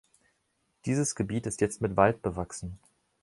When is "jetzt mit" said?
1.61-1.95